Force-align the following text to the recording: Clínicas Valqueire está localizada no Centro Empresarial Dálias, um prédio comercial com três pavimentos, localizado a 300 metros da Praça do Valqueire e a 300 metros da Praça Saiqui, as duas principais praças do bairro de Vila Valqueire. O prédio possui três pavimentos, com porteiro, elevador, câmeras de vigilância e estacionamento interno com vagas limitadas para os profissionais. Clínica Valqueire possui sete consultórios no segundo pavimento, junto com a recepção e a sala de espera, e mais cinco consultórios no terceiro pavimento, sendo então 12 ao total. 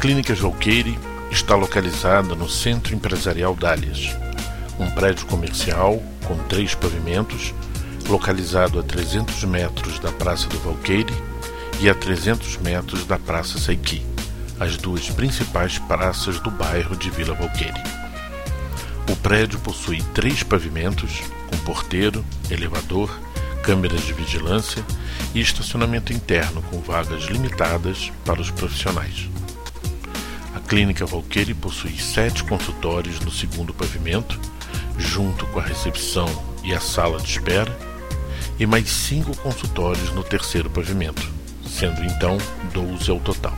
Clínicas 0.00 0.38
Valqueire 0.40 0.98
está 1.30 1.54
localizada 1.54 2.34
no 2.34 2.48
Centro 2.48 2.94
Empresarial 2.94 3.54
Dálias, 3.54 4.14
um 4.78 4.90
prédio 4.90 5.26
comercial 5.26 6.02
com 6.24 6.36
três 6.44 6.74
pavimentos, 6.74 7.54
localizado 8.08 8.78
a 8.78 8.82
300 8.82 9.44
metros 9.44 9.98
da 9.98 10.12
Praça 10.12 10.48
do 10.48 10.58
Valqueire 10.58 11.14
e 11.80 11.88
a 11.88 11.94
300 11.94 12.58
metros 12.58 13.04
da 13.06 13.18
Praça 13.18 13.58
Saiqui, 13.58 14.04
as 14.60 14.76
duas 14.76 15.08
principais 15.10 15.78
praças 15.78 16.38
do 16.38 16.50
bairro 16.50 16.96
de 16.96 17.10
Vila 17.10 17.34
Valqueire. 17.34 17.82
O 19.10 19.16
prédio 19.16 19.58
possui 19.58 20.02
três 20.14 20.42
pavimentos, 20.42 21.22
com 21.48 21.56
porteiro, 21.58 22.24
elevador, 22.50 23.10
câmeras 23.62 24.02
de 24.02 24.12
vigilância 24.12 24.84
e 25.34 25.40
estacionamento 25.40 26.12
interno 26.12 26.62
com 26.62 26.80
vagas 26.80 27.24
limitadas 27.24 28.12
para 28.24 28.40
os 28.40 28.50
profissionais. 28.50 29.31
Clínica 30.72 31.04
Valqueire 31.04 31.52
possui 31.52 31.98
sete 31.98 32.42
consultórios 32.44 33.20
no 33.20 33.30
segundo 33.30 33.74
pavimento, 33.74 34.40
junto 34.96 35.44
com 35.48 35.60
a 35.60 35.62
recepção 35.62 36.26
e 36.64 36.72
a 36.72 36.80
sala 36.80 37.20
de 37.20 37.28
espera, 37.28 37.78
e 38.58 38.64
mais 38.64 38.88
cinco 38.88 39.36
consultórios 39.36 40.14
no 40.14 40.24
terceiro 40.24 40.70
pavimento, 40.70 41.30
sendo 41.68 42.02
então 42.02 42.38
12 42.72 43.10
ao 43.10 43.20
total. 43.20 43.54